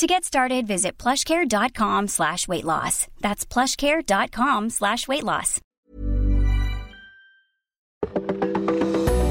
To 0.00 0.06
get 0.06 0.24
started, 0.24 0.66
visit 0.66 0.96
plushcare.com 0.96 2.08
slash 2.08 2.48
weight 2.48 2.64
loss. 2.64 3.06
That's 3.20 3.44
plushcare.com 3.44 4.70
slash 4.70 5.06
weight 5.06 5.24
loss. 5.24 5.60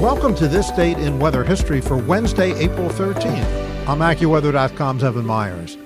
Welcome 0.00 0.36
to 0.36 0.46
this 0.46 0.70
date 0.70 1.00
in 1.00 1.18
weather 1.18 1.42
history 1.42 1.80
for 1.80 1.96
Wednesday, 1.96 2.54
April 2.54 2.88
13th. 2.88 3.88
I'm 3.88 3.98
AccuWeather.com's 3.98 5.02
Evan 5.02 5.26
Myers. 5.26 5.76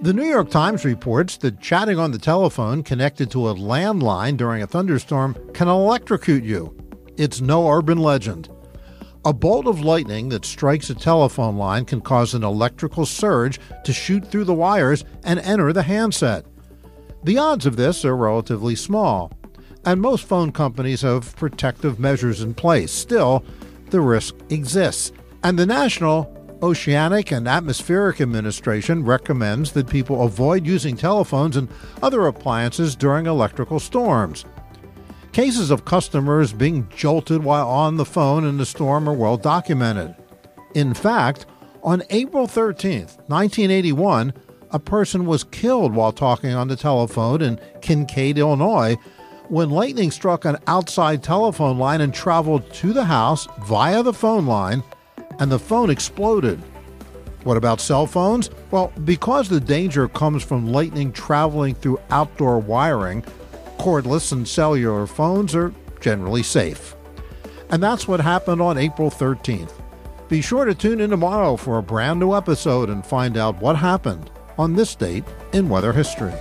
The 0.00 0.12
New 0.12 0.26
York 0.26 0.50
Times 0.50 0.84
reports 0.84 1.36
that 1.36 1.60
chatting 1.60 2.00
on 2.00 2.10
the 2.10 2.18
telephone 2.18 2.82
connected 2.82 3.30
to 3.30 3.50
a 3.50 3.54
landline 3.54 4.36
during 4.36 4.62
a 4.62 4.66
thunderstorm 4.66 5.36
can 5.54 5.68
electrocute 5.68 6.42
you. 6.42 6.76
It's 7.18 7.40
no 7.40 7.70
urban 7.70 7.98
legend. 7.98 8.48
A 9.24 9.32
bolt 9.32 9.68
of 9.68 9.80
lightning 9.80 10.30
that 10.30 10.44
strikes 10.44 10.90
a 10.90 10.96
telephone 10.96 11.56
line 11.56 11.84
can 11.84 12.00
cause 12.00 12.34
an 12.34 12.42
electrical 12.42 13.06
surge 13.06 13.60
to 13.84 13.92
shoot 13.92 14.26
through 14.26 14.44
the 14.44 14.54
wires 14.54 15.04
and 15.22 15.38
enter 15.38 15.72
the 15.72 15.84
handset. 15.84 16.44
The 17.22 17.38
odds 17.38 17.64
of 17.64 17.76
this 17.76 18.04
are 18.04 18.16
relatively 18.16 18.74
small, 18.74 19.30
and 19.84 20.00
most 20.00 20.24
phone 20.24 20.50
companies 20.50 21.02
have 21.02 21.36
protective 21.36 22.00
measures 22.00 22.40
in 22.42 22.54
place. 22.54 22.90
Still, 22.90 23.44
the 23.90 24.00
risk 24.00 24.34
exists, 24.50 25.12
and 25.44 25.56
the 25.56 25.66
National 25.66 26.36
Oceanic 26.60 27.30
and 27.30 27.46
Atmospheric 27.46 28.20
Administration 28.20 29.04
recommends 29.04 29.70
that 29.72 29.88
people 29.88 30.22
avoid 30.22 30.66
using 30.66 30.96
telephones 30.96 31.56
and 31.56 31.68
other 32.02 32.26
appliances 32.26 32.96
during 32.96 33.26
electrical 33.26 33.78
storms. 33.78 34.44
Cases 35.32 35.70
of 35.70 35.86
customers 35.86 36.52
being 36.52 36.86
jolted 36.94 37.42
while 37.42 37.66
on 37.66 37.96
the 37.96 38.04
phone 38.04 38.44
in 38.44 38.58
the 38.58 38.66
storm 38.66 39.08
are 39.08 39.14
well 39.14 39.38
documented. 39.38 40.14
In 40.74 40.92
fact, 40.92 41.46
on 41.82 42.02
April 42.10 42.46
13, 42.46 43.06
1981, 43.28 44.34
a 44.72 44.78
person 44.78 45.24
was 45.24 45.44
killed 45.44 45.94
while 45.94 46.12
talking 46.12 46.52
on 46.52 46.68
the 46.68 46.76
telephone 46.76 47.40
in 47.40 47.58
Kincaid, 47.80 48.36
Illinois, 48.36 48.96
when 49.48 49.70
lightning 49.70 50.10
struck 50.10 50.44
an 50.44 50.58
outside 50.66 51.22
telephone 51.22 51.78
line 51.78 52.02
and 52.02 52.12
traveled 52.12 52.70
to 52.74 52.92
the 52.92 53.04
house 53.04 53.48
via 53.62 54.02
the 54.02 54.12
phone 54.12 54.44
line, 54.44 54.82
and 55.40 55.50
the 55.50 55.58
phone 55.58 55.88
exploded. 55.88 56.60
What 57.44 57.56
about 57.56 57.80
cell 57.80 58.06
phones? 58.06 58.50
Well, 58.70 58.92
because 59.04 59.48
the 59.48 59.60
danger 59.60 60.08
comes 60.08 60.42
from 60.42 60.70
lightning 60.70 61.10
traveling 61.10 61.74
through 61.74 62.00
outdoor 62.10 62.58
wiring, 62.58 63.24
cordless 63.82 64.30
and 64.30 64.46
cellular 64.46 65.08
phones 65.08 65.56
are 65.56 65.74
generally 66.00 66.44
safe. 66.44 66.94
And 67.70 67.82
that's 67.82 68.06
what 68.06 68.20
happened 68.20 68.62
on 68.62 68.78
April 68.78 69.10
13th. 69.10 69.72
Be 70.28 70.40
sure 70.40 70.64
to 70.64 70.72
tune 70.72 71.00
in 71.00 71.10
tomorrow 71.10 71.56
for 71.56 71.78
a 71.78 71.82
brand 71.82 72.20
new 72.20 72.32
episode 72.32 72.88
and 72.90 73.04
find 73.04 73.36
out 73.36 73.60
what 73.60 73.74
happened 73.74 74.30
on 74.56 74.74
this 74.74 74.94
date 74.94 75.24
in 75.52 75.68
weather 75.68 75.92
history. 75.92 76.32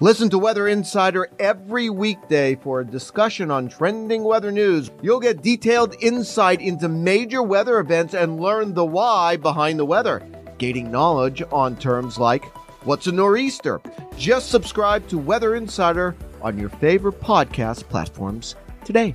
Listen 0.00 0.30
to 0.30 0.38
Weather 0.38 0.68
Insider 0.68 1.28
every 1.38 1.90
weekday 1.90 2.54
for 2.54 2.80
a 2.80 2.86
discussion 2.86 3.50
on 3.50 3.68
trending 3.68 4.24
weather 4.24 4.50
news. 4.50 4.90
You'll 5.02 5.20
get 5.20 5.42
detailed 5.42 5.96
insight 6.00 6.62
into 6.62 6.88
major 6.88 7.42
weather 7.42 7.78
events 7.78 8.14
and 8.14 8.40
learn 8.40 8.72
the 8.72 8.86
why 8.86 9.36
behind 9.36 9.78
the 9.78 9.84
weather, 9.84 10.26
gaining 10.56 10.90
knowledge 10.90 11.42
on 11.52 11.76
terms 11.76 12.16
like 12.16 12.46
what's 12.86 13.06
a 13.06 13.12
nor'easter. 13.12 13.82
Just 14.16 14.48
subscribe 14.48 15.06
to 15.08 15.18
Weather 15.18 15.54
Insider 15.54 16.16
on 16.42 16.58
your 16.58 16.68
favorite 16.68 17.20
podcast 17.20 17.88
platforms 17.88 18.56
today. 18.84 19.14